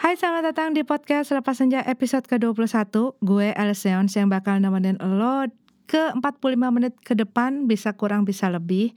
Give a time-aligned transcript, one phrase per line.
[0.00, 3.20] Hai selamat datang di podcast Lepas Senja episode ke-21.
[3.20, 5.44] Gue Elseons yang bakal nemenin lo
[5.84, 8.96] ke 45 menit ke depan Bisa kurang bisa lebih.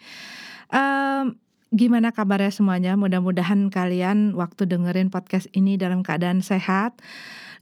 [0.71, 1.35] Em,
[1.75, 2.95] Gimana kabarnya semuanya?
[2.95, 6.95] Mudah-mudahan kalian waktu dengerin podcast ini dalam keadaan sehat.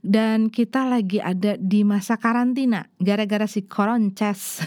[0.06, 4.62] Dan kita lagi ada di masa karantina Gara-gara si koronces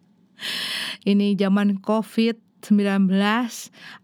[1.12, 3.10] Ini zaman covid 19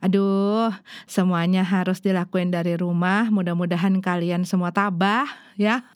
[0.02, 0.74] Aduh
[1.06, 3.30] semuanya harus dilakuin dari rumah.
[3.30, 5.86] Mudah-mudahan kalian semua tabah ya.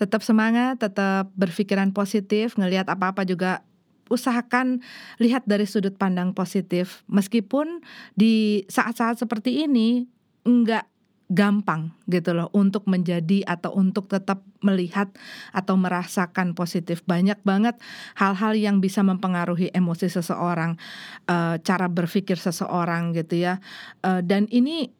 [0.00, 3.62] Tetap semangat, tetap berpikiran positif Ngelihat apa-apa juga.
[4.06, 4.86] Usahakan
[5.18, 7.02] lihat dari sudut pandang positif.
[7.10, 7.82] Meskipun
[8.14, 10.06] di saat-saat seperti ini
[10.46, 10.86] Enggak
[11.26, 15.10] gampang gitu loh untuk menjadi atau untuk tetap melihat
[15.50, 17.74] atau merasakan positif banyak banget
[18.14, 20.78] hal-hal yang bisa mempengaruhi emosi seseorang
[21.26, 23.58] eh, cara berpikir seseorang gitu ya
[24.06, 24.92] Eh, dan ini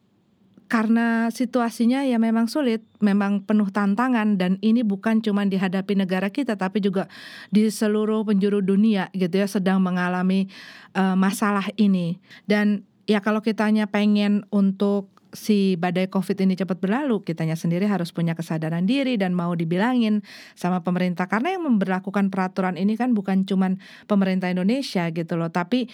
[0.67, 6.59] karena situasinya ya memang sulit, memang penuh tantangan dan ini bukan cuma dihadapi negara kita
[6.59, 7.07] tapi juga
[7.55, 10.51] di seluruh penjuru dunia gitu ya sedang mengalami
[10.91, 12.19] eh, masalah ini.
[12.43, 18.09] Dan ya kalau kitanya pengen untuk si badai Covid ini cepat berlalu, kitanya sendiri harus
[18.09, 20.25] punya kesadaran diri dan mau dibilangin
[20.57, 21.29] sama pemerintah.
[21.29, 23.77] Karena yang memberlakukan peraturan ini kan bukan cuman
[24.09, 25.85] pemerintah Indonesia gitu loh, tapi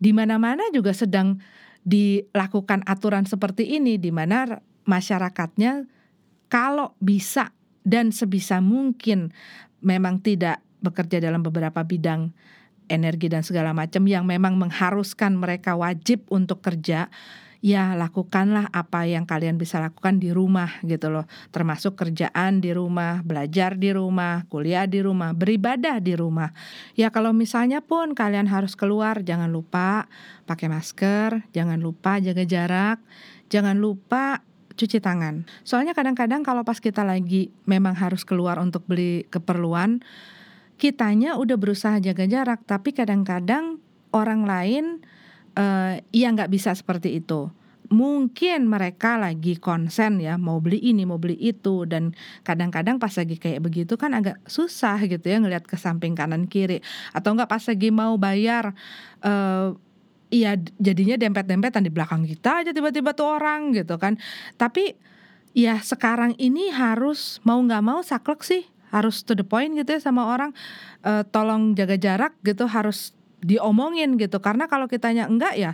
[0.00, 1.36] di mana-mana juga sedang
[1.84, 4.58] dilakukan aturan seperti ini di mana
[4.88, 5.86] masyarakatnya
[6.48, 7.52] kalau bisa
[7.86, 9.30] dan sebisa mungkin
[9.84, 12.34] memang tidak bekerja dalam beberapa bidang
[12.90, 17.10] energi dan segala macam yang memang mengharuskan mereka wajib untuk kerja
[17.66, 21.26] ya lakukanlah apa yang kalian bisa lakukan di rumah gitu loh.
[21.50, 26.54] Termasuk kerjaan di rumah belajar di rumah kuliah di rumah beribadah di rumah.
[26.94, 30.06] Ya kalau misalnya pun kalian harus keluar jangan lupa
[30.46, 33.02] pakai masker jangan lupa jaga jarak
[33.50, 34.46] jangan lupa
[34.78, 35.42] cuci tangan.
[35.66, 40.06] Soalnya kadang-kadang kalau pas kita lagi memang harus keluar untuk beli keperluan
[40.78, 43.80] kitanya udah berusaha jaga jarak tapi kadang-kadang
[44.14, 45.02] orang lain
[45.56, 47.48] eh, ya nggak bisa seperti itu.
[47.86, 53.38] Mungkin mereka lagi konsen ya mau beli ini mau beli itu dan kadang-kadang pas lagi
[53.38, 56.82] kayak begitu kan agak susah gitu ya ngelihat ke samping kanan kiri.
[57.14, 58.74] Atau enggak pas lagi mau bayar
[59.24, 59.72] eh
[60.26, 64.18] Iya jadinya dempet-dempetan di belakang kita aja tiba-tiba tuh orang gitu kan.
[64.58, 64.98] Tapi
[65.54, 68.66] ya sekarang ini harus mau nggak mau saklek sih.
[68.90, 70.50] Harus to the point gitu ya sama orang
[71.06, 73.14] Eh, tolong jaga jarak gitu harus
[73.44, 75.72] diomongin gitu karena kalau kitanya enggak ya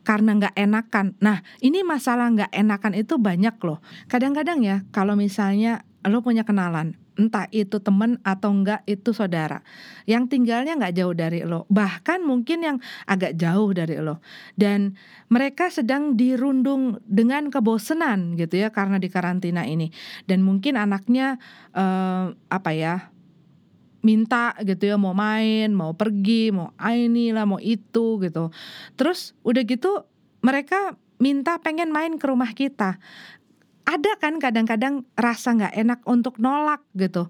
[0.00, 1.12] karena nggak enakan.
[1.20, 3.84] Nah ini masalah nggak enakan itu banyak loh.
[4.08, 9.60] Kadang-kadang ya kalau misalnya lo punya kenalan entah itu temen atau enggak itu saudara
[10.08, 14.24] yang tinggalnya nggak jauh dari lo bahkan mungkin yang agak jauh dari lo
[14.56, 14.96] dan
[15.28, 19.92] mereka sedang dirundung dengan kebosanan gitu ya karena di karantina ini
[20.24, 21.36] dan mungkin anaknya
[21.76, 23.12] eh, apa ya
[24.00, 28.48] minta gitu ya mau main mau pergi mau ini lah mau itu gitu.
[28.96, 30.04] Terus udah gitu
[30.40, 32.96] mereka minta pengen main ke rumah kita.
[33.84, 37.28] Ada kan kadang-kadang rasa nggak enak untuk nolak gitu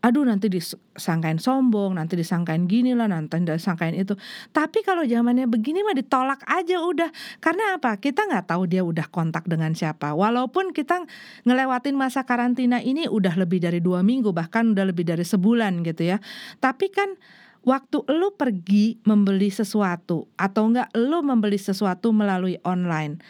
[0.00, 4.16] aduh nanti disangkain sombong nanti disangkain gini lah nanti disangkain itu.
[4.50, 7.12] Tapi kalau zamannya begini mah ditolak aja udah.
[7.40, 8.00] Karena apa?
[8.00, 10.16] Kita nggak tahu dia udah kontak dengan siapa.
[10.16, 11.04] Walaupun kita
[11.44, 16.16] ngelewatin masa karantina ini udah lebih dari dua minggu bahkan udah lebih dari sebulan gitu
[16.16, 16.18] ya.
[16.58, 17.20] Tapi kan
[17.60, 23.20] waktu lo pergi membeli sesuatu atau enggak lo membeli sesuatu melalui online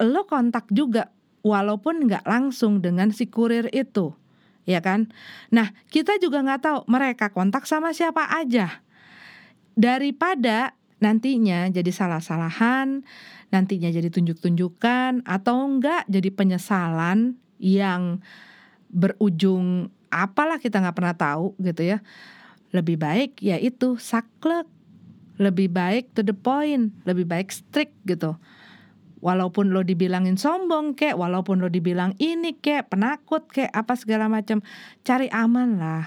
[0.00, 1.12] lo kontak juga
[1.44, 4.12] walaupun nggak langsung dengan si kurir itu
[4.66, 5.08] ya kan?
[5.54, 8.82] Nah kita juga nggak tahu mereka kontak sama siapa aja.
[9.78, 13.06] Daripada nantinya jadi salah-salahan
[13.54, 18.18] nantinya jadi tunjuk-tunjukkan atau enggak jadi penyesalan yang
[18.90, 21.98] berujung apalah kita nggak pernah tahu gitu ya.
[22.74, 24.66] Lebih baik yaitu saklek.
[25.36, 26.90] Lebih baik to the point.
[27.06, 28.34] Lebih baik strict gitu
[29.20, 34.60] walaupun lo dibilangin sombong kek walaupun lo dibilang ini kek penakut kek apa segala macam
[35.02, 36.04] cari aman lah.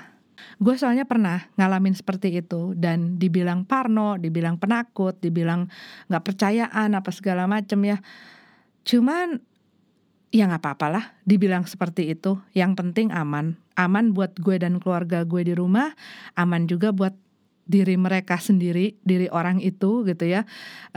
[0.60, 5.68] Gue soalnya pernah ngalamin seperti itu dan dibilang parno dibilang penakut dibilang
[6.08, 8.00] nggak percayaan apa segala macam ya.
[8.88, 9.44] Cuman
[10.30, 12.40] ya nggak apa-apa lah dibilang seperti itu.
[12.56, 13.60] Yang penting aman.
[13.76, 15.92] Aman buat gue dan keluarga gue di rumah
[16.40, 17.16] aman juga buat
[17.70, 20.42] diri mereka sendiri diri orang itu gitu ya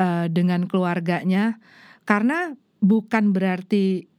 [0.01, 1.61] eh, dengan keluarganya
[2.05, 4.11] karena bukan berarti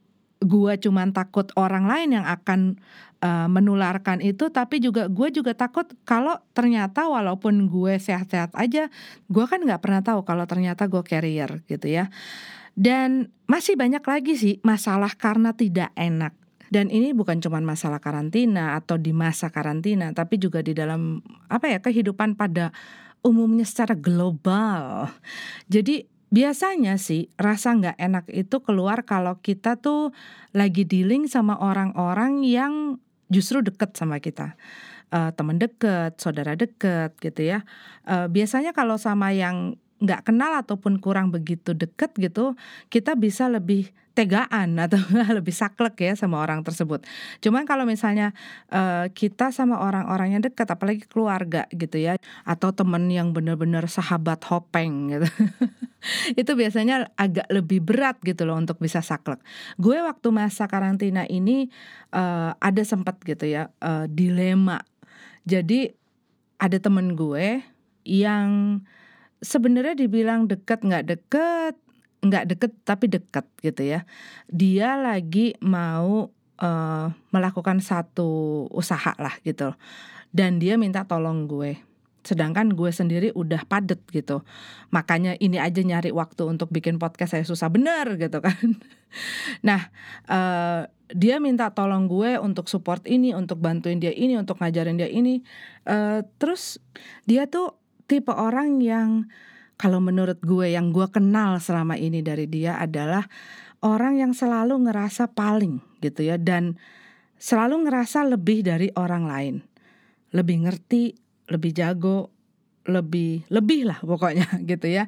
[0.44, 2.76] gua cuman takut orang lain yang akan
[3.24, 8.92] eh, menularkan itu tapi juga gue juga takut kalau ternyata walaupun gue sehat-sehat aja
[9.32, 12.12] gue kan nggak pernah tahu kalau ternyata gue carrier gitu ya
[12.74, 16.34] Dan masih banyak lagi sih masalah karena tidak enak.
[16.74, 21.70] Dan ini bukan cuma masalah karantina atau di masa karantina, tapi juga di dalam apa
[21.70, 22.74] ya kehidupan pada
[23.22, 25.06] umumnya secara global.
[25.70, 30.12] Jadi biasanya sih rasa nggak enak itu keluar kalau kita tuh
[30.56, 34.56] lagi dealing sama orang-orang yang justru deket sama kita.
[35.14, 37.62] Uh, teman deket, saudara deket gitu ya.
[38.02, 42.58] Uh, biasanya kalau sama yang nggak kenal ataupun kurang begitu deket gitu,
[42.90, 44.98] kita bisa lebih tegaan atau
[45.34, 47.02] lebih saklek ya sama orang tersebut.
[47.42, 48.32] Cuman kalau misalnya
[48.70, 52.16] uh, kita sama orang-orang yang dekat, apalagi keluarga gitu ya,
[52.46, 55.28] atau temen yang benar-benar sahabat hopeng gitu,
[56.40, 59.42] itu biasanya agak lebih berat gitu loh untuk bisa saklek.
[59.76, 61.68] Gue waktu masa karantina ini
[62.14, 64.80] uh, ada sempat gitu ya uh, dilema.
[65.44, 65.92] Jadi
[66.56, 67.60] ada temen gue
[68.06, 68.80] yang
[69.44, 71.74] sebenarnya dibilang deket nggak deket
[72.24, 74.00] nggak deket tapi deket gitu ya.
[74.48, 79.76] Dia lagi mau uh, melakukan satu usaha lah gitu.
[80.34, 81.78] Dan dia minta tolong gue.
[82.24, 84.42] Sedangkan gue sendiri udah padet gitu.
[84.90, 88.58] Makanya ini aja nyari waktu untuk bikin podcast saya susah bener gitu kan.
[89.62, 89.94] Nah
[90.26, 95.06] uh, dia minta tolong gue untuk support ini untuk bantuin dia ini untuk ngajarin dia
[95.06, 95.46] ini.
[95.86, 96.82] Uh, terus
[97.22, 97.78] dia tuh
[98.10, 99.30] tipe orang yang
[99.84, 103.28] kalau menurut gue yang gue kenal selama ini dari dia adalah
[103.84, 106.80] orang yang selalu ngerasa paling gitu ya dan
[107.36, 109.54] selalu ngerasa lebih dari orang lain.
[110.32, 111.12] Lebih ngerti,
[111.52, 112.32] lebih jago,
[112.88, 115.04] lebih lebih lah pokoknya gitu ya.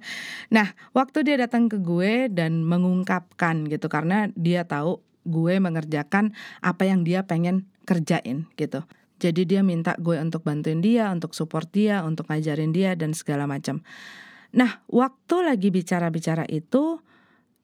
[0.52, 6.84] Nah, waktu dia datang ke gue dan mengungkapkan gitu karena dia tahu gue mengerjakan apa
[6.84, 8.84] yang dia pengen kerjain gitu.
[9.24, 13.48] Jadi dia minta gue untuk bantuin dia, untuk support dia, untuk ngajarin dia dan segala
[13.48, 13.80] macam.
[14.54, 17.02] Nah, waktu lagi bicara-bicara itu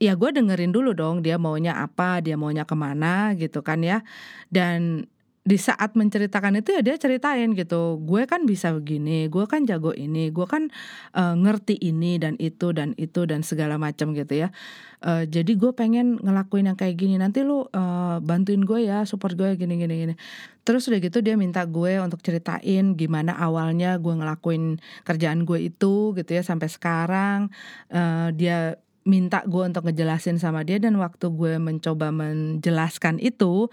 [0.03, 4.03] ya gue dengerin dulu dong dia maunya apa, dia maunya ke mana gitu kan ya.
[4.51, 5.07] Dan
[5.43, 9.91] di saat menceritakan itu ya dia ceritain gitu gue kan bisa begini gue kan jago
[9.91, 10.71] ini gue kan
[11.19, 14.55] uh, ngerti ini dan itu dan itu dan segala macam gitu ya.
[15.03, 19.35] Uh, jadi gue pengen ngelakuin yang kayak gini nanti lu uh, bantuin gue ya support
[19.35, 20.15] gue gini gini gini.
[20.63, 26.15] Terus udah gitu dia minta gue untuk ceritain gimana awalnya gue ngelakuin kerjaan gue itu
[26.15, 27.51] gitu ya sampai sekarang
[27.91, 33.67] uh, dia minta gue untuk ngejelasin sama dia dan waktu gue mencoba menjelaskan itu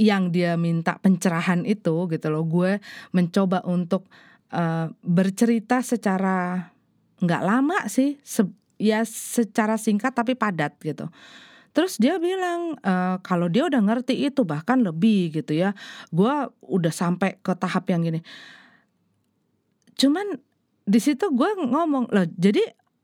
[0.00, 2.80] yang dia minta pencerahan itu gitu loh gue
[3.12, 4.08] mencoba untuk
[4.52, 6.70] uh, bercerita secara
[7.22, 8.42] nggak lama sih se
[8.82, 11.06] ya secara singkat tapi padat gitu
[11.72, 12.94] Terus dia bilang e,
[13.24, 15.72] kalau dia udah ngerti itu bahkan lebih gitu ya.
[16.12, 18.20] Gue udah sampai ke tahap yang gini.
[19.96, 20.36] Cuman
[20.84, 22.60] di situ gue ngomong loh, jadi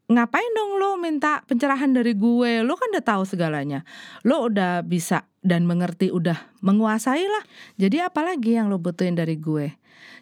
[0.08, 2.64] ngapain dong lo minta pencerahan dari gue?
[2.64, 3.84] Lo kan udah tahu segalanya.
[4.24, 7.44] Lo udah bisa dan mengerti udah menguasai lah.
[7.76, 9.76] Jadi apalagi yang lo butuhin dari gue.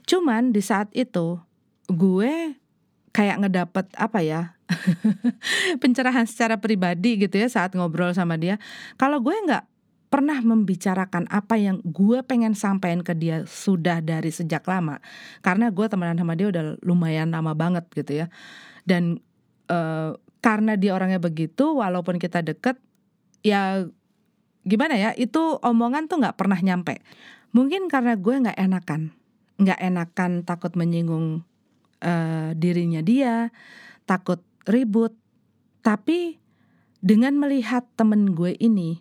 [0.06, 1.38] Cuman di saat itu
[1.86, 2.58] gue
[3.14, 4.58] kayak ngedapet apa ya
[5.82, 8.58] pencerahan secara pribadi gitu ya saat ngobrol sama dia.
[8.98, 9.64] Kalau gue nggak
[10.10, 15.02] pernah membicarakan apa yang gue pengen sampaikan ke dia sudah dari sejak lama
[15.42, 18.26] karena gue temenan sama dia udah lumayan lama banget gitu ya
[18.86, 19.18] dan
[19.70, 22.78] uh, karena dia orangnya begitu walaupun kita deket
[23.42, 23.86] ya
[24.66, 27.02] gimana ya itu omongan tuh nggak pernah nyampe.
[27.54, 29.14] Mungkin karena gue nggak enakan
[29.56, 31.40] nggak enakan takut menyinggung
[32.04, 33.50] uh, dirinya dia
[34.04, 35.14] takut ribut.
[35.80, 36.38] Tapi
[36.98, 38.98] dengan melihat temen gue ini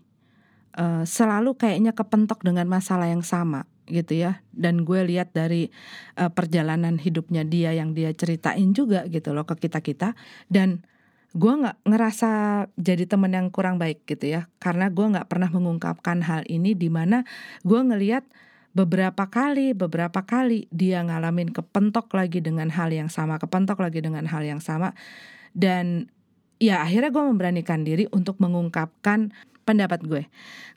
[0.77, 4.41] uh, selalu kayaknya kepentok dengan masalah yang sama gitu ya.
[4.51, 5.69] Dan gue lihat dari
[6.17, 10.13] uh, perjalanan hidupnya dia yang dia ceritain juga gitu loh ke kita kita.
[10.49, 10.85] Dan
[11.35, 12.31] gue nggak ngerasa
[12.79, 14.51] jadi temen yang kurang baik gitu ya.
[14.57, 17.27] Karena gue nggak pernah mengungkapkan hal ini di mana
[17.67, 18.23] gue ngelihat
[18.75, 24.27] beberapa kali beberapa kali dia ngalamin kepentok lagi dengan hal yang sama kepentok lagi dengan
[24.27, 24.91] hal yang sama.
[25.55, 26.11] Dan
[26.59, 29.31] ya akhirnya gue memberanikan diri untuk mengungkapkan
[29.65, 30.23] pendapat gue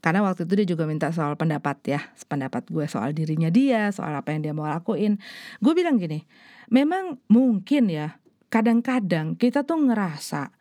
[0.01, 4.17] karena waktu itu dia juga minta soal pendapat ya pendapat gue soal dirinya dia soal
[4.17, 5.21] apa yang dia mau lakuin
[5.61, 6.25] gue bilang gini
[6.73, 8.17] memang mungkin ya
[8.49, 10.59] kadang-kadang kita tuh ngerasa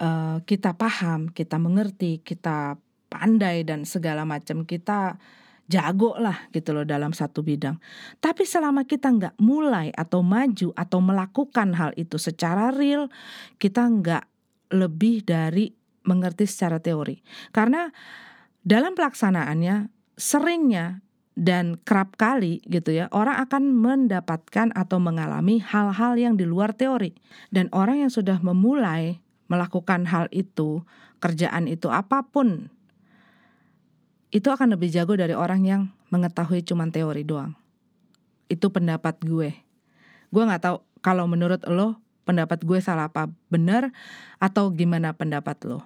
[0.00, 5.16] uh, kita paham, kita mengerti, kita pandai dan segala macam kita
[5.66, 7.78] jago lah gitu loh dalam satu bidang.
[8.22, 13.10] Tapi selama kita nggak mulai atau maju atau melakukan hal itu secara real,
[13.58, 14.24] kita nggak
[14.74, 15.74] lebih dari
[16.06, 17.20] mengerti secara teori.
[17.50, 17.90] Karena
[18.62, 21.04] dalam pelaksanaannya seringnya
[21.36, 27.12] dan kerap kali gitu ya orang akan mendapatkan atau mengalami hal-hal yang di luar teori
[27.52, 29.20] dan orang yang sudah memulai
[29.52, 30.80] melakukan hal itu
[31.20, 32.72] pekerjaan itu apa pun
[34.30, 35.82] itu akan lebih jago dari orang yang
[36.12, 37.56] mengetahui cuma teori doang.
[38.46, 39.54] Itu pendapat gue.
[40.30, 43.90] Gue nggak tahu kalau menurut lo pendapat gue salah apa benar
[44.42, 45.82] atau gimana pendapat lo.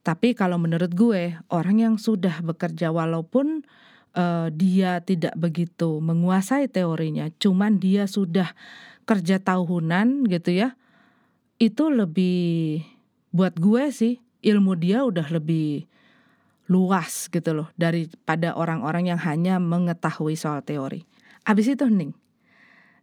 [0.00, 3.68] Tapi kalau menurut gue orang yang sudah bekerja walaupun
[4.16, 8.56] uh, dia tidak begitu menguasai teorinya, cuman dia sudah
[9.04, 10.72] kerja tahunan gitu ya,
[11.60, 12.80] itu lebih
[13.30, 15.84] buat gue sih ilmu dia udah lebih
[16.70, 21.04] luas gitu loh daripada orang-orang yang hanya mengetahui soal teori.
[21.44, 22.14] Abis itu nih,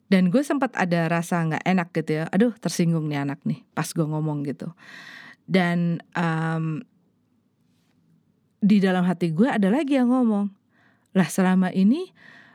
[0.08, 3.86] dan gue sempat ada rasa nggak enak gitu ya, aduh tersinggung nih anak nih pas
[3.86, 4.72] gue ngomong gitu.
[5.48, 6.84] Dan um,
[8.60, 10.52] di dalam hati gue ada lagi yang ngomong,
[11.16, 12.12] lah selama ini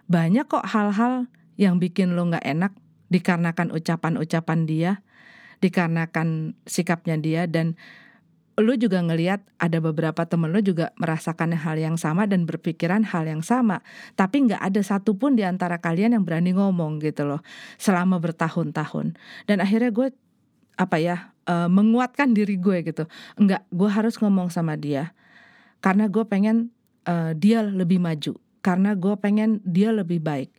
[0.07, 2.73] banyak kok hal-hal yang bikin lo nggak enak
[3.09, 4.93] dikarenakan ucapan-ucapan dia,
[5.65, 7.81] dikarenakan sikapnya dia dan
[8.61, 13.25] lu juga ngelihat ada beberapa temen lu juga merasakan hal yang sama dan berpikiran hal
[13.25, 13.81] yang sama.
[14.13, 17.41] Tapi nggak ada satupun di antara kalian yang berani ngomong gitu loh
[17.81, 19.17] selama bertahun-tahun.
[19.49, 20.13] Dan akhirnya gue
[20.77, 23.05] apa ya uh, menguatkan diri gue gitu
[23.39, 25.15] nggak gue harus ngomong sama dia
[25.83, 26.71] karena gue pengen
[27.07, 30.51] uh, dia lebih maju karena gue pengen dia lebih baik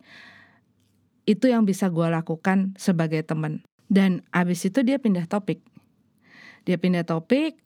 [1.23, 5.63] itu yang bisa gue lakukan sebagai teman dan abis itu dia pindah topik
[6.63, 7.59] dia pindah topik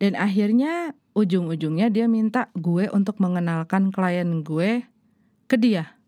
[0.00, 4.88] dan akhirnya ujung-ujungnya dia minta gue untuk mengenalkan klien gue
[5.50, 5.98] ke dia.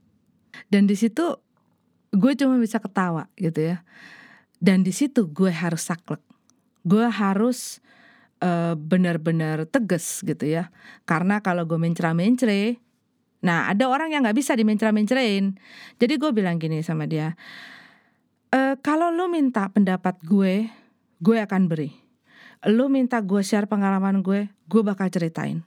[0.73, 1.37] Dan di situ
[2.12, 3.85] gue cuma bisa ketawa gitu ya.
[4.62, 6.23] Dan di situ gue harus saklek.
[6.83, 7.79] Gue harus
[8.43, 10.75] uh, benar-benar tegas gitu ya.
[11.07, 12.79] Karena kalau gue mencera-mencre,
[13.43, 15.59] nah ada orang yang nggak bisa dimencra-mencrein.
[15.99, 17.35] Jadi gue bilang gini sama dia,
[18.55, 20.71] e, kalau lu minta pendapat gue,
[21.19, 22.03] gue akan beri
[22.71, 25.67] lu minta gue share pengalaman gue, gue bakal ceritain.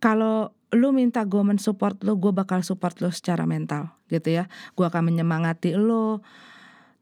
[0.00, 4.48] Kalau lu minta gue mensupport lu, gue bakal support lu secara mental gitu ya.
[4.72, 6.24] Gue akan menyemangati lu.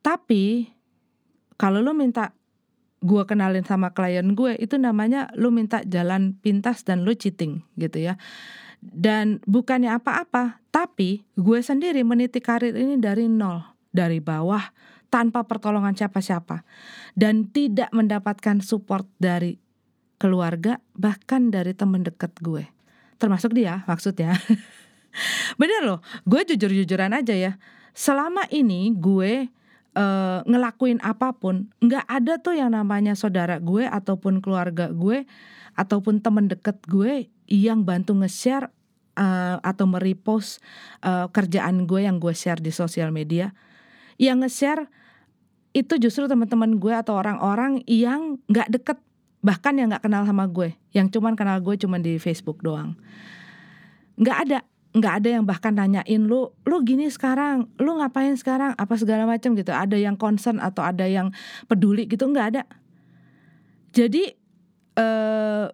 [0.02, 0.66] Tapi
[1.54, 2.34] kalau lu minta
[3.02, 7.98] gue kenalin sama klien gue, itu namanya lu minta jalan pintas dan lu cheating gitu
[7.98, 8.14] ya.
[8.82, 14.62] Dan bukannya apa-apa, tapi gue sendiri meniti karir ini dari nol, dari bawah
[15.10, 16.66] tanpa pertolongan siapa-siapa.
[17.14, 19.60] Dan tidak mendapatkan support dari
[20.22, 22.62] keluarga bahkan dari temen deket gue
[23.22, 24.34] termasuk dia maksudnya.
[25.60, 27.52] Bener loh gue jujur-jujuran aja ya.
[27.94, 29.46] Selama ini gue
[29.96, 35.24] uh, ngelakuin apa pun nggak ada tuh yang namanya saudara gue ataupun keluarga gue
[35.76, 38.68] ataupun temen deket gue yang bantu nge-share
[39.16, 40.60] uh, atau merepost
[41.04, 43.52] uh, kerjaan gue yang gue share di sosial media.
[44.20, 44.82] Yang nge-share
[45.72, 48.98] itu justru teman-teman gue atau orang-orang yang nggak deket
[49.42, 52.94] bahkan yang nggak kenal sama gue yang cuman kenal gue cuman di Facebook doang.
[54.20, 54.58] Nggak ada
[54.92, 58.76] nggak ada yang bahkan nanyain lu lu gini sekarang lu ngapain sekarang?
[58.76, 59.72] Apa segala macam gitu.
[59.72, 61.32] Ada yang concern atau ada yang
[61.64, 62.62] peduli gitu nggak ada.
[63.96, 64.36] Jadi
[64.96, 65.66] eh,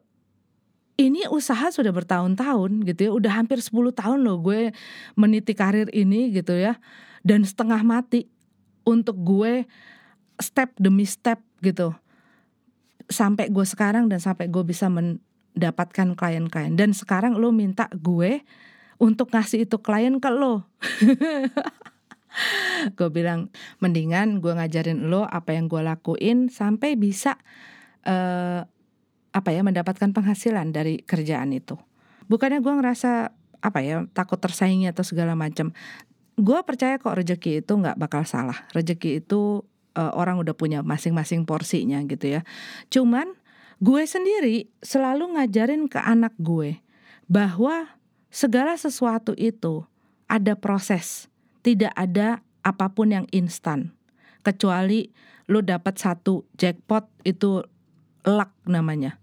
[0.99, 3.11] ini usaha sudah bertahun-tahun gitu ya.
[3.15, 4.75] Udah hampir 10 tahun loh gue
[5.15, 6.79] meniti karir ini gitu ya.
[7.23, 8.31] Dan setengah mati
[8.87, 9.67] untuk gue
[10.39, 11.91] step demi step gitu.
[13.11, 16.75] Sampai gue sekarang dan sampai gue bisa mendapatkan klien-klien.
[16.79, 18.43] Dan sekarang lo minta gue
[18.99, 20.67] untuk ngasih itu klien ke lo.
[22.99, 23.51] Gue bilang
[23.83, 27.35] mendingan gue ngajarin lo apa yang gue lakuin sampai bisa
[28.07, 28.63] uh,
[29.35, 31.75] apa ya mendapatkan penghasilan dari kerjaan itu.
[32.31, 35.75] Bukannya gue ngerasa apa ya takut tersaingi atau segala macam
[36.39, 38.71] gue percaya kok rezeki itu nggak bakal salah.
[38.71, 39.67] Rezeki itu
[39.99, 42.47] uh, orang udah punya masing-masing porsinya gitu ya.
[42.95, 43.35] Cuman
[43.83, 46.79] gue sendiri selalu ngajarin ke anak gue
[47.27, 47.98] bahwa
[48.29, 49.85] segala sesuatu itu
[50.29, 51.29] ada proses
[51.65, 53.93] tidak ada apa pun yang instan
[54.45, 55.09] kecuali
[55.49, 57.65] lo dapat satu jackpot itu
[58.29, 59.17] luck namanya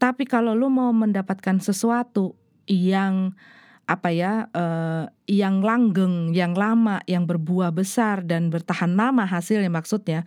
[0.00, 2.32] tapi kalau lo mau mendapatkan sesuatu
[2.64, 3.36] yang
[3.90, 10.22] apa ya uh, yang langgeng, yang lama, yang berbuah besar dan bertahan lama hasilnya maksudnya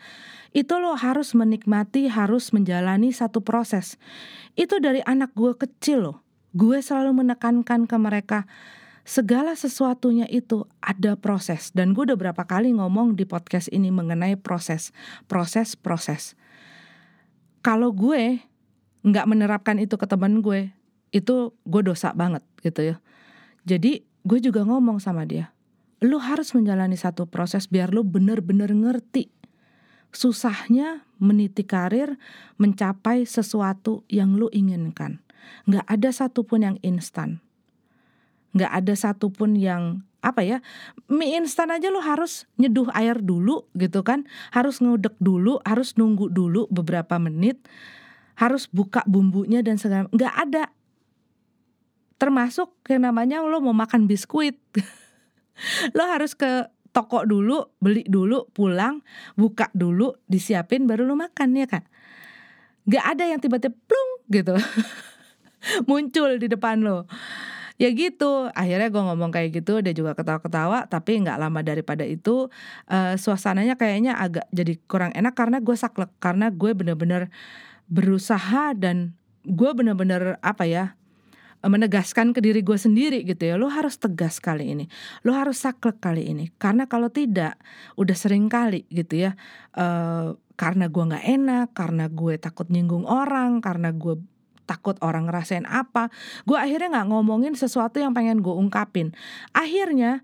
[0.51, 3.98] itu lo harus menikmati, harus menjalani satu proses.
[4.53, 6.17] Itu dari anak gue kecil loh.
[6.53, 8.39] Gue selalu menekankan ke mereka
[9.03, 14.39] segala sesuatunya itu ada proses dan gue udah berapa kali ngomong di podcast ini mengenai
[14.39, 14.95] proses,
[15.27, 16.38] proses, proses.
[17.65, 18.39] Kalau gue
[19.03, 20.72] nggak menerapkan itu ke teman gue,
[21.12, 22.95] itu gue dosa banget gitu ya
[23.63, 25.55] jadi gue juga ngomong sama dia,
[26.03, 29.31] lu harus menjalani satu proses biar lu bener-bener ngerti
[30.12, 32.19] susahnya meniti karir
[32.60, 35.24] mencapai sesuatu yang lu inginkan.
[35.69, 37.39] Nggak ada satupun yang instan.
[38.53, 40.63] Nggak ada satupun yang apa ya
[41.12, 44.27] mie instan aja lo harus nyeduh air dulu gitu kan.
[44.55, 47.59] Harus ngudek dulu harus nunggu dulu beberapa menit.
[48.39, 50.73] Harus buka bumbunya dan segala nggak ada.
[52.17, 54.57] Termasuk yang namanya lo mau makan biskuit.
[55.93, 59.01] Lo harus ke toko dulu beli dulu pulang
[59.33, 61.83] buka dulu disiapin baru lo makan ya kan.
[62.85, 64.53] Nggak ada yang tiba-tiba plung gitu
[65.89, 67.05] muncul di depan lo.
[67.82, 72.48] Ya gitu akhirnya gue ngomong kayak gitu dia juga ketawa-ketawa tapi nggak lama daripada itu
[72.86, 77.34] uh, suasananya kayaknya agak jadi kurang enak karena gue saklek karena gue bener-bener
[77.89, 80.93] berusaha dan gue bener-bener apa ya
[81.63, 84.86] menegaskan ke diri gue sendiri gitu ya lo harus tegas kali ini
[85.24, 87.55] lo harus saklek kali ini karena kalau tidak
[87.96, 89.32] udah sering kali gitu ya
[89.79, 94.20] uh, karena gue nggak enak karena gue takut nyinggung orang karena gue
[94.63, 96.10] takut orang ngerasain apa.
[96.48, 99.12] Gue akhirnya nggak ngomongin sesuatu yang pengen gue ungkapin.
[99.51, 100.24] Akhirnya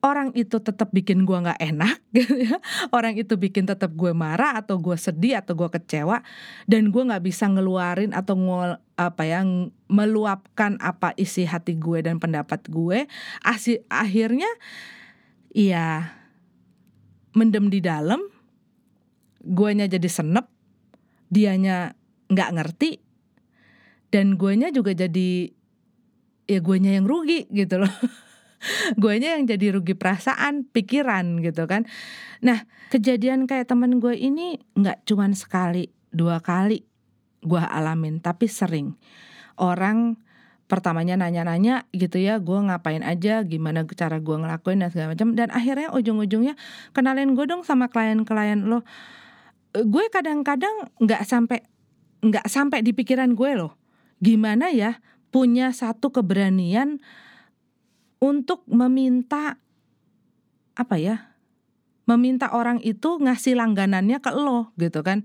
[0.00, 2.56] orang itu tetap bikin gue nggak enak gitu ya.
[2.90, 6.24] Orang itu bikin tetap gue marah atau gue sedih atau gue kecewa
[6.66, 12.16] dan gue nggak bisa ngeluarin atau ngol apa yang meluapkan apa isi hati gue dan
[12.20, 13.08] pendapat gue.
[13.44, 14.48] Asi, akhirnya
[15.52, 16.16] iya
[17.34, 18.20] mendem di dalam
[19.40, 20.50] guanya jadi senep
[21.30, 21.94] dianya
[22.28, 23.09] nggak ngerti
[24.10, 25.54] dan guanya juga jadi
[26.50, 27.90] ya guanya yang rugi gitu loh.
[29.00, 31.88] Guanya yang jadi rugi perasaan pikiran gitu kan.
[32.44, 36.84] Nah kejadian kayak temen gue ini nggak cuman sekali dua kali
[37.40, 39.00] gue alamin tapi sering.
[39.56, 40.20] Orang
[40.68, 43.40] pertamanya nanya-nanya gitu ya gue ngapain aja?
[43.48, 45.32] Gimana cara gue ngelakuin dan segala macam?
[45.32, 46.52] Dan akhirnya ujung-ujungnya
[46.92, 48.84] kenalin gue dong sama klien-klien lo.
[49.72, 51.64] Gue kadang-kadang nggak sampai
[52.20, 53.79] nggak sampai di pikiran gue loh
[54.20, 55.00] gimana ya
[55.32, 57.00] punya satu keberanian
[58.20, 59.56] untuk meminta
[60.76, 61.30] apa ya
[62.10, 65.22] meminta orang itu ngasih langganannya ke lo gitu kan?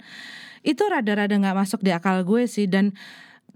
[0.62, 2.94] Itu rada-rada nggak masuk di akal gue sih dan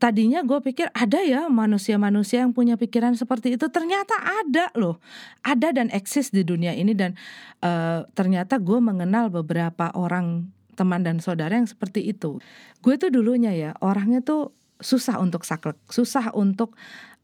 [0.01, 3.69] tadinya gue pikir ada ya manusia-manusia yang punya pikiran seperti itu.
[3.69, 4.97] Ternyata ada loh
[5.45, 7.13] ada dan eksis di dunia ini dan
[7.61, 12.41] uh, ternyata gue mengenal beberapa orang teman dan saudara yang seperti itu.
[12.81, 16.73] Gue tuh dulunya ya orangnya tuh susah untuk saklek, susah untuk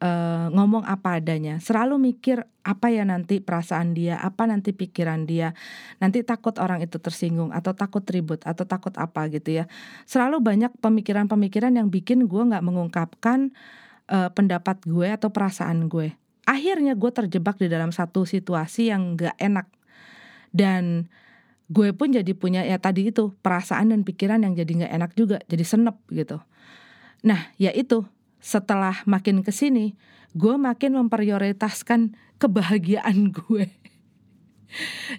[0.03, 1.57] uh, ngomong apa adanya.
[1.63, 5.55] Selalu mikir apa ya nanti perasaan dia, apa nanti pikiran dia.
[6.03, 9.65] Nanti takut orang itu tersinggung atau takut ribut atau takut apa gitu ya.
[10.03, 13.55] Selalu banyak pemikiran-pemikiran yang bikin gue nggak mengungkapkan
[14.11, 16.11] uh, pendapat gue atau perasaan gue.
[16.45, 19.65] Akhirnya gue terjebak di dalam satu situasi yang nggak enak
[20.53, 21.09] dan
[21.65, 25.37] gue pun jadi punya ya tadi itu perasaan dan pikiran yang jadi nggak enak juga,
[25.49, 26.37] jadi senep gitu.
[27.23, 28.03] Nah, ya itu.
[28.41, 29.97] Setelah makin ke sini,
[30.37, 33.71] gue makin memprioritaskan kebahagiaan gue.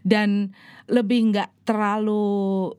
[0.04, 0.52] Dan
[0.86, 2.70] lebih nggak terlalu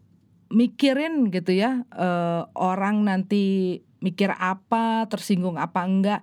[0.47, 6.21] mikirin gitu ya uh, orang nanti mikir apa tersinggung apa enggak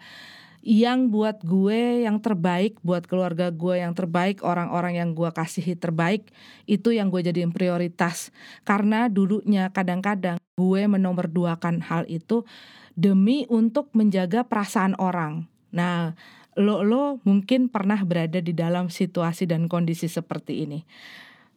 [0.64, 6.33] yang buat gue yang terbaik buat keluarga gue yang terbaik orang-orang yang gue kasihi terbaik
[6.64, 8.33] itu yang gue jadiin prioritas
[8.64, 12.48] karena dulunya kadang-kadang gue menomorduakan hal itu
[12.94, 15.50] demi untuk menjaga perasaan orang.
[15.74, 16.14] Nah,
[16.55, 20.87] lo lo mungkin pernah berada di dalam situasi dan kondisi seperti ini.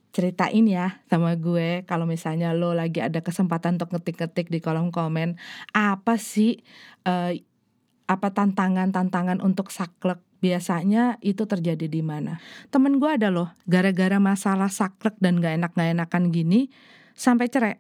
[0.10, 5.38] Ceritain ya sama gue kalau misalnya lo lagi ada kesempatan untuk ngetik-ngetik di kolom komen
[5.78, 6.66] apa sih
[7.06, 7.38] uh,
[8.08, 12.40] apa tantangan-tantangan untuk saklek biasanya itu terjadi di mana.
[12.72, 16.72] Temen gue ada loh, gara-gara masalah saklek dan gak enak-gak enakan gini
[17.18, 17.76] sampai cerai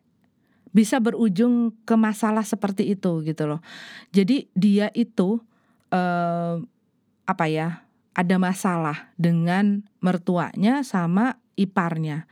[0.75, 3.63] bisa berujung ke masalah seperti itu gitu loh.
[4.11, 5.39] Jadi dia itu
[5.89, 6.55] eh,
[7.27, 7.87] apa ya?
[8.17, 12.25] Ada masalah dengan mertuanya sama iparnya.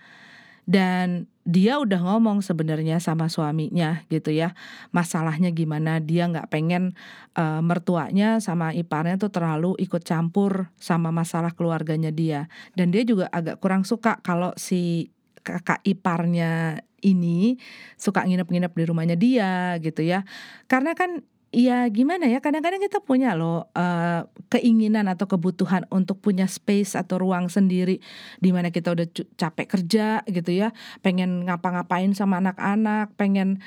[0.65, 4.58] Dan dia udah ngomong sebenarnya sama suaminya gitu ya
[4.89, 6.97] masalahnya gimana dia nggak pengen
[7.38, 13.29] uh, mertuanya sama iparnya tuh terlalu ikut campur sama masalah keluarganya dia dan dia juga
[13.29, 15.13] agak kurang suka kalau si
[15.45, 17.62] kakak iparnya ini
[18.01, 20.25] suka nginep-nginep di rumahnya dia gitu ya.
[20.65, 21.21] Karena kan
[21.55, 22.43] ya gimana ya?
[22.43, 28.03] Kadang-kadang kita punya loh uh, keinginan atau kebutuhan untuk punya space atau ruang sendiri
[28.43, 29.07] di mana kita udah
[29.39, 30.75] capek kerja gitu ya.
[30.99, 33.63] Pengen ngapa-ngapain sama anak-anak pengen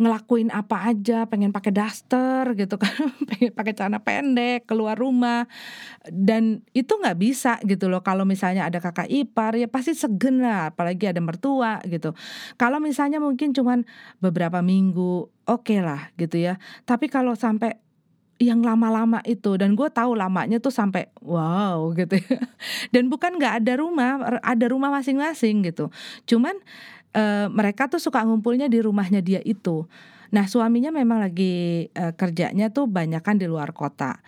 [0.00, 2.88] ngelakuin apa aja, pengen pakai daster gitu kan,
[3.28, 5.44] pengen pakai celana pendek, keluar rumah.
[6.08, 10.72] Dan itu nggak bisa gitu loh kalau misalnya ada kakak ipar ya pasti segen lah,
[10.72, 12.16] apalagi ada mertua gitu.
[12.56, 13.84] Kalau misalnya mungkin cuman
[14.24, 16.56] beberapa minggu, oke lah gitu ya.
[16.88, 17.76] Tapi kalau sampai
[18.40, 22.40] yang lama-lama itu dan gue tahu lamanya tuh sampai wow gitu ya.
[22.96, 25.92] Dan bukan nggak ada rumah, ada rumah masing-masing gitu.
[26.24, 26.56] Cuman
[27.14, 29.86] uh, mereka tuh suka ngumpulnya di rumahnya dia itu.
[30.30, 34.22] Nah, suaminya memang lagi uh, kerjanya tuh banyak kan di luar kota.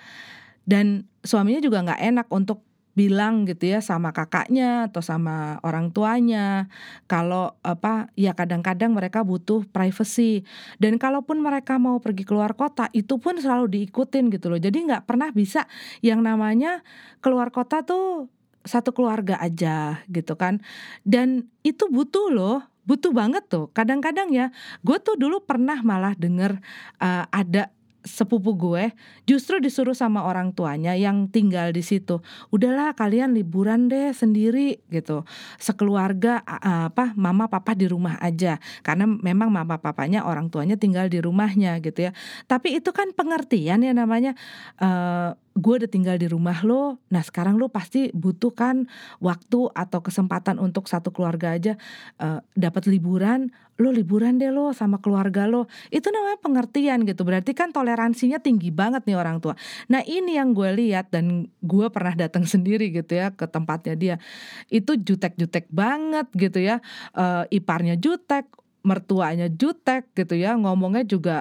[0.62, 6.68] Dan suaminya juga nggak enak untuk bilang gitu ya sama kakaknya atau sama orang tuanya
[7.08, 10.44] kalau apa ya kadang-kadang mereka butuh privacy
[10.76, 15.08] dan kalaupun mereka mau pergi keluar kota itu pun selalu diikutin gitu loh jadi nggak
[15.08, 15.64] pernah bisa
[16.04, 16.84] yang namanya
[17.24, 18.28] keluar kota tuh
[18.62, 20.60] satu keluarga aja gitu kan
[21.02, 23.70] dan itu butuh loh butuh banget tuh.
[23.70, 24.50] Kadang-kadang ya,
[24.82, 26.58] gue tuh dulu pernah malah denger
[26.98, 27.70] uh, ada
[28.02, 28.90] sepupu gue
[29.24, 32.18] justru disuruh sama orang tuanya yang tinggal di situ
[32.50, 35.22] udahlah kalian liburan deh sendiri gitu.
[35.62, 38.58] Sekeluarga apa mama papa di rumah aja.
[38.82, 42.12] Karena memang mama papanya orang tuanya tinggal di rumahnya gitu ya.
[42.50, 44.34] Tapi itu kan pengertian ya namanya
[44.82, 48.88] uh, gue udah tinggal di rumah lo, nah sekarang lo pasti butuh kan
[49.20, 51.76] waktu atau kesempatan untuk satu keluarga aja
[52.24, 55.68] uh, dapat liburan, lo liburan deh lo sama keluarga lo.
[55.92, 57.28] Itu namanya pengertian gitu.
[57.28, 59.52] Berarti kan toleransinya tinggi banget nih orang tua.
[59.92, 64.16] Nah ini yang gue lihat dan gue pernah datang sendiri gitu ya ke tempatnya dia.
[64.72, 66.80] Itu jutek-jutek banget gitu ya.
[67.12, 68.48] Uh, iparnya jutek,
[68.80, 70.56] mertuanya jutek gitu ya.
[70.56, 71.36] Ngomongnya juga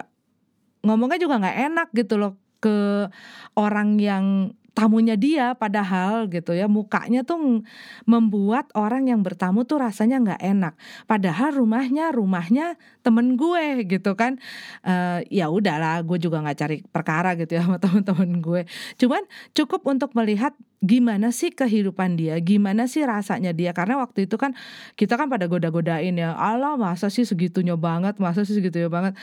[0.81, 3.09] ngomongnya juga nggak enak gitu loh ke
[3.57, 6.65] orang yang tamunya dia padahal gitu ya.
[6.71, 7.63] Mukanya tuh
[8.07, 10.73] membuat orang yang bertamu tuh rasanya nggak enak.
[11.05, 14.39] Padahal rumahnya rumahnya temen gue gitu kan.
[14.81, 18.61] Uh, ya udahlah gue juga nggak cari perkara gitu ya sama temen-temen gue.
[18.97, 23.75] Cuman cukup untuk melihat gimana sih kehidupan dia gimana sih rasanya dia.
[23.75, 24.55] Karena waktu itu kan
[24.95, 26.33] kita kan pada goda-godain ya.
[26.33, 29.19] Allah masa sih segitunya banget masa sih segitunya banget.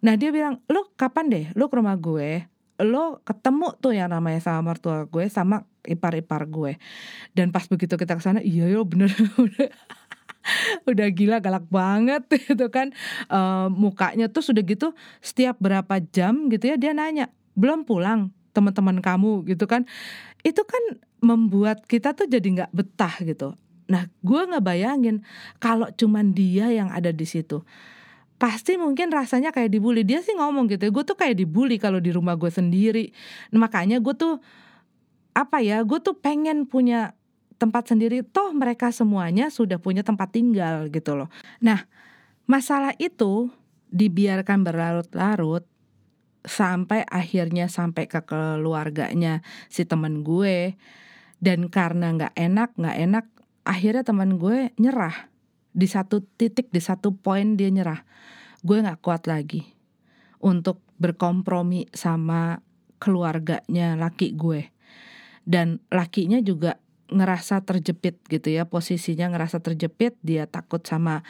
[0.00, 1.44] Nah dia bilang, lu kapan deh?
[1.52, 2.49] Lu ke rumah gue
[2.84, 6.76] lo ketemu tuh yang namanya sama mertua gue sama ipar-ipar gue.
[7.36, 9.12] Dan pas begitu kita ke sana iya yo bener
[10.88, 12.92] udah gila galak banget gitu kan.
[13.28, 18.98] Uh, mukanya tuh sudah gitu setiap berapa jam gitu ya dia nanya belum pulang teman-teman
[19.00, 19.46] kamu?
[19.48, 19.84] gitu kan.
[20.40, 23.52] Itu kan membuat kita tuh jadi nggak betah gitu.
[23.90, 25.20] Nah gue nggak bayangin
[25.60, 27.60] kalau cuman dia yang ada di situ
[28.40, 30.00] pasti mungkin rasanya kayak dibully.
[30.00, 33.12] Dia sih ngomong gitu gue tuh kayak dibully kalau di rumah gue sendiri.
[33.52, 34.40] Nah, makanya gue tuh
[35.36, 37.12] apa ya gue tuh pengen punya
[37.60, 38.24] tempat sendiri.
[38.24, 41.28] Toh mereka semuanya sudah punya tempat tinggal gitu loh.
[41.60, 41.84] Nah
[42.48, 43.52] masalah itu
[43.92, 45.68] dibiarkan berlarut-larut
[46.40, 50.80] sampai akhirnya sampai ke keluarganya si temen gue.
[51.40, 53.24] Dan karena nggak enak nggak enak
[53.68, 55.29] akhirnya teman gue nyerah
[55.70, 58.02] di satu titik di satu poin dia nyerah.
[58.60, 59.64] Gue nggak kuat lagi
[60.42, 62.60] untuk berkompromi sama
[63.00, 64.68] keluarganya laki gue.
[65.44, 66.76] Dan lakinya juga
[67.10, 70.14] ngerasa terjepit gitu ya posisinya ngerasa terjepit.
[70.20, 71.24] Dia takut sama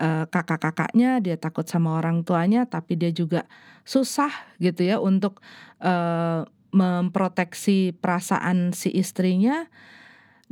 [0.00, 3.46] uh, kakak-kakaknya dia takut sama orang tuanya tapi dia juga
[3.84, 5.44] susah gitu ya untuk
[5.84, 9.70] uh, memproteksi perasaan si istrinya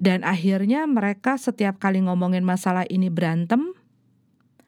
[0.03, 3.71] dan akhirnya mereka setiap kali ngomongin masalah ini berantem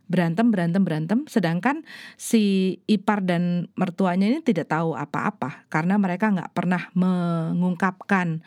[0.06, 1.18] berantem berantem berantem.
[1.26, 1.82] Sedangkan
[2.14, 8.46] si ipar dan mertuanya ini tidak tahu apa-apa karena mereka nggak pernah mengungkapkan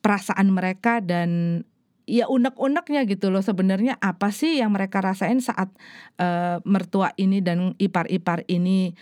[0.00, 1.60] perasaan mereka dan
[2.08, 3.44] ya unek-uneknya gitu loh.
[3.44, 5.68] Sebenarnya apa sih yang mereka rasain saat
[6.16, 8.96] uh, mertua ini dan ipar-ipar ini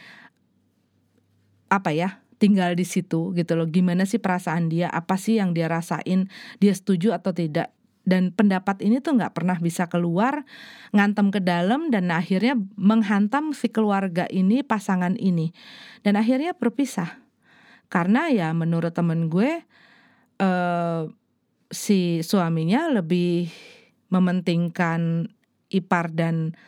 [1.71, 3.71] apa ya tinggal di situ gitu loh.
[3.71, 4.91] Gimana sih perasaan dia?
[4.91, 6.27] Apa sih yang dia rasain?
[6.59, 7.71] Dia setuju atau tidak?
[8.03, 10.43] Dan pendapat ini tuh nggak pernah bisa keluar,
[10.91, 15.55] ngantem ke dalam dan akhirnya menghantam si keluarga ini, pasangan ini.
[16.03, 17.23] Dan akhirnya berpisah.
[17.87, 19.63] Karena ya menurut temen gue
[20.43, 21.03] eh,
[21.71, 23.47] si suaminya lebih
[24.11, 25.31] mementingkan
[25.71, 26.59] ipar dan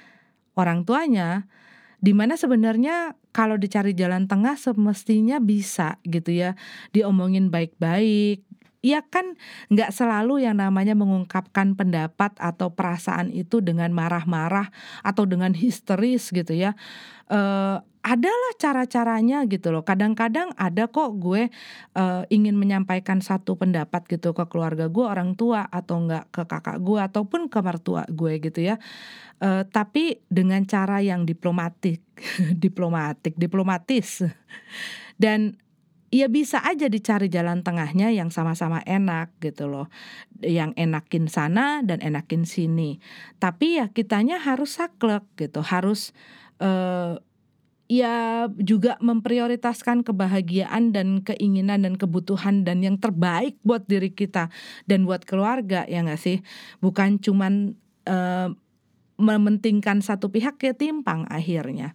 [0.55, 1.51] orang tuanya
[1.99, 6.55] di mana sebenarnya kalau dicari jalan tengah semestinya bisa gitu ya
[6.95, 8.47] diomongin baik-baik
[8.85, 9.41] ya kan
[9.73, 14.69] nggak selalu yang namanya mengungkapkan pendapat atau perasaan itu dengan marah-marah
[15.01, 16.77] atau dengan histeris gitu ya
[17.33, 17.41] e,
[18.05, 19.81] adalah cara-caranya gitu loh.
[19.81, 21.49] Kadang-kadang ada kok gue
[21.97, 26.85] uh, ingin menyampaikan satu pendapat gitu ke keluarga gue, orang tua atau enggak ke kakak
[26.85, 28.77] gue ataupun ke mertua gue gitu ya.
[29.41, 32.05] Uh, tapi dengan cara yang diplomatik,
[32.65, 34.21] diplomatik, diplomatis.
[35.17, 35.57] Dan
[36.15, 39.91] ya bisa aja dicari jalan tengahnya yang sama-sama enak gitu loh.
[40.39, 43.03] Yang enakin sana dan enakin sini.
[43.43, 46.15] Tapi ya kitanya harus saklek gitu, harus
[46.63, 47.19] uh,
[47.91, 54.49] ya juga memprioritaskan kebahagiaan dan keinginan dan kebutuhan dan yang terbaik buat diri kita
[54.89, 56.41] dan buat keluarga ya nggak sih
[56.81, 57.77] bukan cuman
[58.09, 58.49] uh,
[59.21, 61.93] mementingkan satu pihak ya timpang akhirnya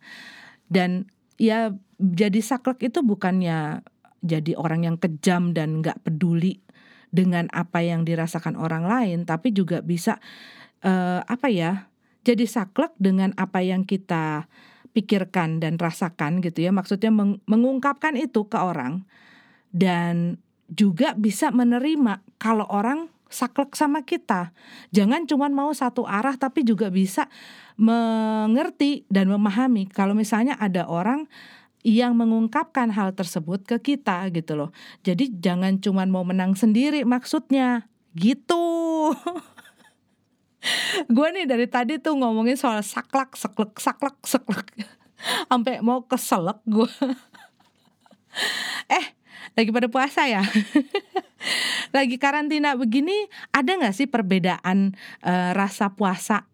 [0.69, 1.09] dan
[1.41, 3.81] ya jadi saklek itu bukannya
[4.23, 6.59] jadi orang yang kejam dan nggak peduli
[7.09, 10.21] dengan apa yang dirasakan orang lain tapi juga bisa
[10.85, 11.89] uh, apa ya
[12.21, 14.45] jadi saklek dengan apa yang kita
[14.91, 16.71] pikirkan dan rasakan gitu ya.
[16.73, 19.05] Maksudnya meng mengungkapkan itu ke orang
[19.71, 24.51] dan juga bisa menerima kalau orang saklek sama kita.
[24.89, 27.29] Jangan cuma mau satu arah tapi juga bisa
[27.77, 29.87] mengerti dan memahami.
[29.89, 31.29] Kalau misalnya ada orang
[31.83, 34.69] yang mengungkapkan hal tersebut ke kita gitu loh.
[35.07, 37.87] Jadi jangan cuma mau menang sendiri maksudnya.
[38.17, 38.63] Gitu.
[41.15, 44.67] Gue nih dari tadi tuh ngomongin soal saklek saklek saklek saklek
[45.49, 46.91] sampai mau keselak gue
[48.99, 49.05] eh
[49.55, 50.43] lagi pada puasa ya?
[51.95, 53.15] Lagi karantina begini
[53.55, 56.47] ada nggak sih perbedaan uh, rasa puasa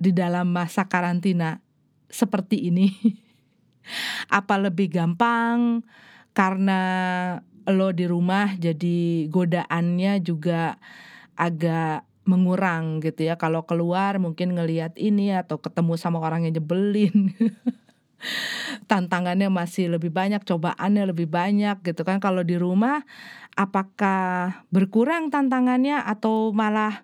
[0.00, 1.60] di dalam masa karantina
[2.08, 2.88] seperti ini
[4.30, 5.82] apa lebih gampang
[6.32, 6.80] karena
[7.68, 10.80] lo di rumah jadi godaannya juga
[11.36, 13.34] agak mengurang gitu ya.
[13.40, 17.34] Kalau keluar mungkin ngelihat ini atau ketemu sama orang yang jebelin.
[18.90, 22.20] Tantangannya masih lebih banyak, cobaannya lebih banyak gitu kan.
[22.20, 23.02] Kalau di rumah
[23.56, 27.02] apakah berkurang tantangannya atau malah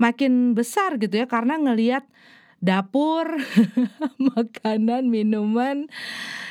[0.00, 2.08] makin besar gitu ya karena ngelihat
[2.60, 3.26] dapur,
[4.36, 5.88] makanan, minuman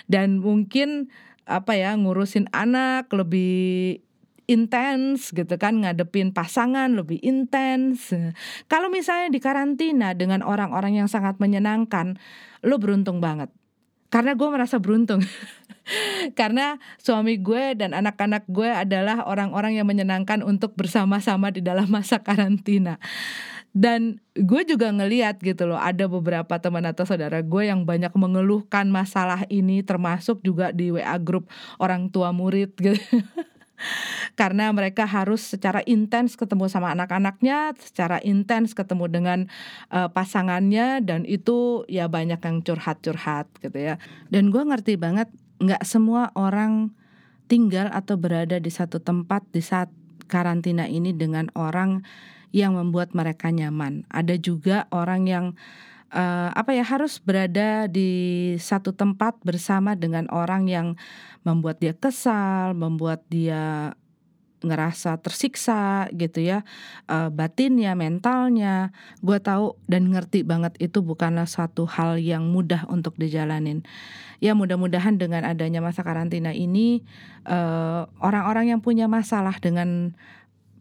[0.10, 1.14] dan mungkin
[1.50, 4.02] apa ya ngurusin anak lebih
[4.50, 8.10] intens gitu kan ngadepin pasangan lebih intens.
[8.66, 12.18] Kalau misalnya di karantina dengan orang-orang yang sangat menyenangkan,
[12.66, 13.54] lo beruntung banget.
[14.10, 15.22] Karena gue merasa beruntung.
[16.40, 22.18] Karena suami gue dan anak-anak gue adalah orang-orang yang menyenangkan untuk bersama-sama di dalam masa
[22.26, 22.98] karantina.
[23.70, 28.90] Dan gue juga ngeliat gitu loh, ada beberapa teman atau saudara gue yang banyak mengeluhkan
[28.90, 31.46] masalah ini termasuk juga di WA grup
[31.78, 32.98] orang tua murid gitu.
[34.36, 39.40] karena mereka harus secara intens ketemu sama anak-anaknya, secara intens ketemu dengan
[39.92, 43.96] uh, pasangannya dan itu ya banyak yang curhat-curhat gitu ya.
[44.28, 46.92] Dan gue ngerti banget nggak semua orang
[47.52, 49.90] tinggal atau berada di satu tempat di saat
[50.30, 52.06] karantina ini dengan orang
[52.52, 54.06] yang membuat mereka nyaman.
[54.10, 55.46] Ada juga orang yang
[56.14, 60.88] uh, apa ya harus berada di satu tempat bersama dengan orang yang
[61.46, 63.94] membuat dia kesal, membuat dia
[64.60, 66.68] ngerasa tersiksa gitu ya
[67.08, 68.92] uh, batinnya mentalnya
[69.24, 73.88] gue tahu dan ngerti banget itu bukanlah satu hal yang mudah untuk dijalanin
[74.44, 77.04] ya mudah-mudahan dengan adanya masa karantina ini
[77.48, 80.16] orang orang-orang yang punya masalah dengan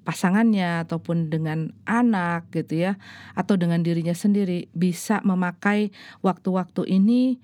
[0.09, 2.93] pasangannya ataupun dengan anak gitu ya
[3.37, 5.93] atau dengan dirinya sendiri bisa memakai
[6.25, 7.37] waktu-waktu ini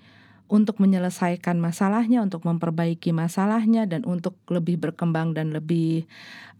[0.45, 6.05] untuk menyelesaikan masalahnya, untuk memperbaiki masalahnya dan untuk lebih berkembang dan lebih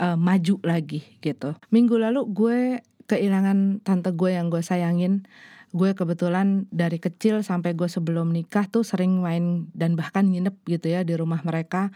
[0.01, 1.53] uh, maju lagi gitu.
[1.69, 2.59] Minggu lalu gue
[3.05, 5.29] kehilangan tante gue yang gue sayangin.
[5.69, 10.89] Gue kebetulan dari kecil sampai gue sebelum nikah tuh sering main dan bahkan nginep gitu
[10.89, 11.93] ya di rumah mereka.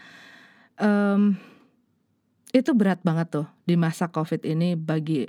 [0.78, 1.42] Um,
[2.50, 5.26] itu berat banget tuh di masa Covid ini bagi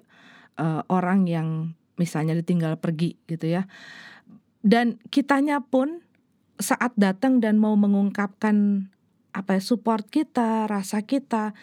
[0.57, 3.69] uh, orang yang misalnya ditinggal pergi gitu ya.
[4.61, 6.01] Dan kitanya pun
[6.61, 8.89] saat datang dan mau mengungkapkan
[9.33, 11.53] apa ya support kita, rasa kita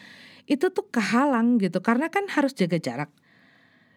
[0.49, 3.11] itu tuh kehalang gitu karena kan harus jaga jarak.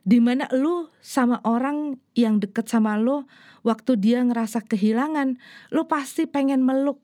[0.01, 3.29] Di mana lu sama orang yang deket sama lu
[3.61, 5.37] waktu dia ngerasa kehilangan,
[5.69, 6.97] lu pasti pengen meluk,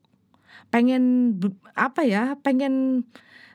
[0.74, 1.34] pengen
[1.78, 3.06] apa ya, pengen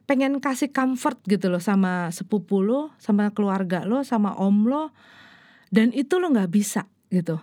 [0.03, 4.91] pengen kasih comfort gitu loh sama sepupu lo, sama keluarga lo, sama om lo,
[5.71, 7.39] dan itu lo nggak bisa gitu.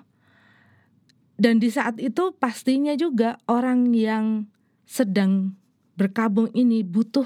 [1.40, 4.44] Dan di saat itu pastinya juga orang yang
[4.84, 5.56] sedang
[5.96, 7.24] berkabung ini butuh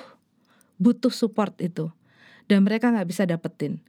[0.79, 1.91] butuh support itu,
[2.47, 3.83] dan mereka nggak bisa dapetin.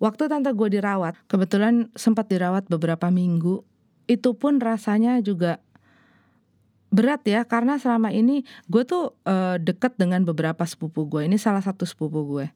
[0.00, 3.62] Waktu tante gue dirawat, kebetulan sempat dirawat beberapa minggu,
[4.08, 5.62] itu pun rasanya juga
[6.90, 11.26] berat ya karena selama ini gue tuh uh, deket dengan beberapa sepupu gue.
[11.26, 12.46] Ini salah satu sepupu gue.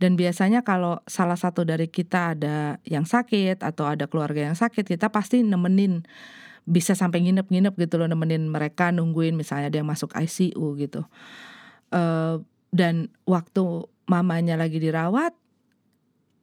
[0.00, 4.88] Dan biasanya kalau salah satu dari kita ada yang sakit atau ada keluarga yang sakit
[4.88, 6.02] kita pasti nemenin.
[6.64, 9.36] Bisa sampai nginep-nginep gitu loh nemenin mereka nungguin.
[9.36, 11.04] Misalnya dia masuk ICU gitu.
[11.92, 12.40] Uh,
[12.74, 15.30] dan waktu mamanya lagi dirawat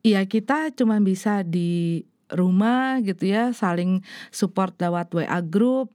[0.01, 2.01] ya kita cuma bisa di
[2.31, 4.01] rumah gitu ya saling
[4.31, 5.93] support lewat WA group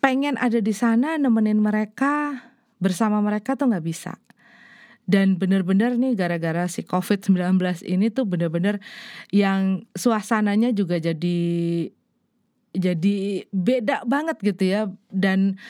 [0.00, 2.40] pengen ada di sana nemenin mereka
[2.82, 4.14] bersama mereka tuh nggak bisa.
[5.04, 8.80] Dan bener-bener nih gara-gara si COVID-19 ini tuh bener-bener
[9.28, 11.40] yang suasananya juga jadi
[12.72, 13.16] jadi
[13.52, 14.82] beda banget gitu ya.
[15.12, 15.60] Dan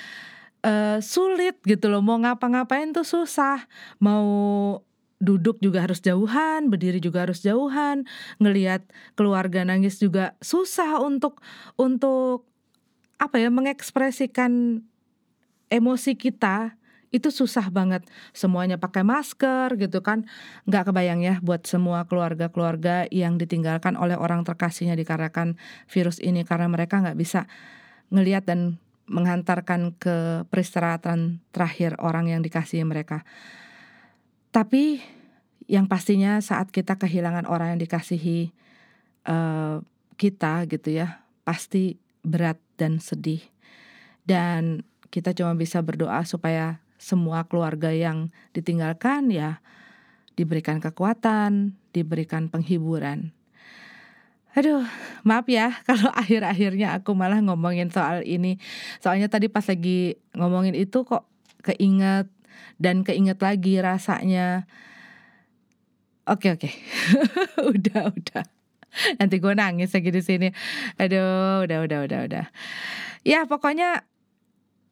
[0.62, 1.98] uh, sulit gitu loh.
[2.00, 3.66] Mau ngapa-ngapain tuh susah.
[3.98, 4.30] Mau
[5.18, 8.04] duduk juga harus jauhan, berdiri juga harus jauhan,
[8.38, 8.84] ngelihat
[9.16, 11.40] keluarga nangis juga susah untuk
[11.80, 12.44] untuk
[13.18, 14.82] apa ya mengekspresikan
[15.70, 16.76] emosi kita
[17.14, 18.02] itu susah banget.
[18.34, 20.26] Semuanya pakai masker gitu kan.
[20.66, 25.54] Nggak kebayang ya buat semua keluarga-keluarga yang ditinggalkan oleh orang terkasihnya dikarenakan
[25.86, 26.42] virus ini.
[26.42, 27.46] Karena mereka nggak bisa
[28.10, 33.22] ngelihat dan menghantarkan ke peristirahatan terakhir orang yang dikasihi mereka.
[34.50, 34.98] Tapi
[35.70, 38.50] yang pastinya saat kita kehilangan orang yang dikasihi
[39.28, 39.80] uh,
[40.14, 43.42] kita gitu ya pasti berat dan sedih.
[44.24, 44.82] Dan
[45.12, 49.60] kita cuma bisa berdoa supaya semua keluarga yang ditinggalkan ya
[50.34, 53.30] diberikan kekuatan, diberikan penghiburan.
[54.54, 54.86] Aduh,
[55.26, 58.58] maaf ya kalau akhir-akhirnya aku malah ngomongin soal ini.
[59.02, 61.26] Soalnya tadi pas lagi ngomongin itu kok
[61.66, 62.30] keinget
[62.78, 64.66] dan keinget lagi rasanya.
[66.24, 66.70] Oke oke,
[67.74, 68.53] udah udah.
[69.20, 70.48] Nanti gue nangis lagi di sini.
[70.98, 72.46] Aduh, udah, udah, udah, udah.
[73.24, 74.04] Ya, pokoknya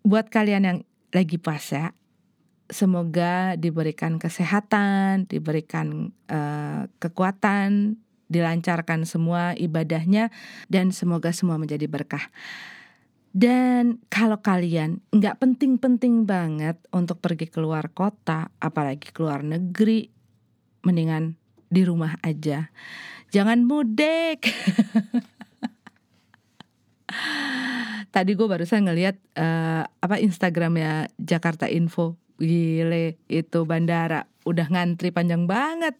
[0.02, 0.78] buat kalian yang
[1.12, 1.94] lagi puasa,
[2.72, 8.00] semoga diberikan kesehatan, diberikan uh, kekuatan,
[8.32, 10.32] dilancarkan semua ibadahnya,
[10.72, 12.32] dan semoga semua menjadi berkah.
[13.32, 20.08] Dan kalau kalian nggak penting-penting banget untuk pergi keluar kota, apalagi keluar negeri,
[20.84, 21.36] mendingan
[21.72, 22.68] di rumah aja
[23.32, 24.44] jangan mudik.
[28.12, 32.20] Tadi gue barusan ngeliat uh, apa Instagramnya Jakarta Info.
[32.36, 34.28] Gile itu bandara.
[34.44, 35.96] Udah ngantri panjang banget.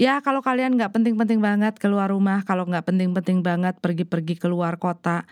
[0.00, 5.28] Ya kalau kalian nggak penting-penting banget keluar rumah kalau nggak penting-penting banget pergi-pergi keluar kota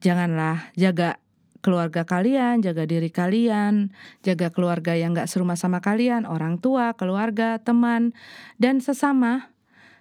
[0.00, 0.72] janganlah.
[0.78, 1.20] Jaga
[1.58, 3.90] keluarga kalian, jaga diri kalian,
[4.22, 8.14] jaga keluarga yang gak serumah sama kalian, orang tua, keluarga, teman,
[8.62, 9.50] dan sesama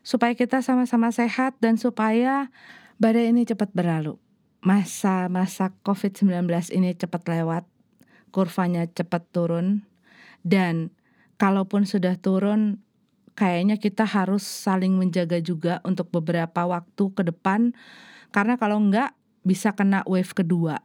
[0.08, 2.48] supaya kita sama-sama sehat dan supaya
[2.96, 4.16] badai ini cepat berlalu.
[4.64, 7.68] Masa-masa COVID-19 ini cepat lewat,
[8.32, 9.84] kurvanya cepat turun,
[10.48, 10.96] dan
[11.36, 12.80] kalaupun sudah turun,
[13.36, 17.76] kayaknya kita harus saling menjaga juga untuk beberapa waktu ke depan,
[18.32, 19.12] karena kalau enggak
[19.44, 20.80] bisa kena wave kedua.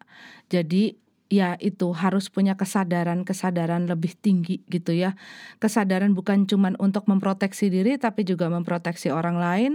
[0.51, 0.99] Jadi
[1.33, 5.17] ya itu harus punya kesadaran-kesadaran lebih tinggi gitu ya.
[5.57, 9.73] Kesadaran bukan cuma untuk memproteksi diri tapi juga memproteksi orang lain,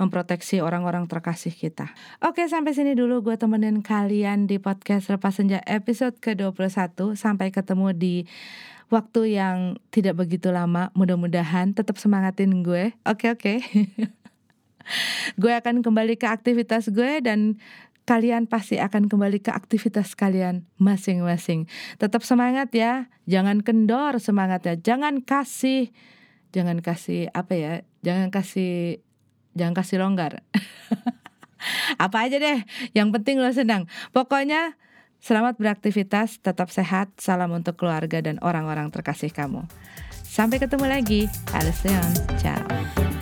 [0.00, 1.92] memproteksi orang-orang terkasih kita.
[2.24, 6.96] Oke, sampai sini dulu gue temenin kalian di podcast Lepas Senja episode ke-21.
[7.20, 8.16] Sampai ketemu di
[8.88, 10.88] waktu yang tidak begitu lama.
[10.96, 12.96] Mudah-mudahan tetap semangatin gue.
[13.04, 13.60] Oke, oke.
[15.40, 17.56] gue akan kembali ke aktivitas gue dan
[18.04, 21.68] kalian pasti akan kembali ke aktivitas kalian masing-masing.
[21.96, 25.90] Tetap semangat ya, jangan kendor semangatnya, jangan kasih,
[26.52, 27.72] jangan kasih apa ya,
[28.04, 29.00] jangan kasih,
[29.56, 30.44] jangan kasih longgar.
[32.04, 32.60] apa aja deh,
[32.92, 33.88] yang penting lo senang.
[34.12, 34.76] Pokoknya
[35.24, 39.64] selamat beraktivitas, tetap sehat, salam untuk keluarga dan orang-orang terkasih kamu.
[40.28, 41.20] Sampai ketemu lagi,
[41.56, 43.13] Alison, ciao.